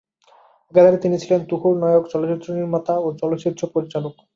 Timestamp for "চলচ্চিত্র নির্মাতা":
2.11-2.93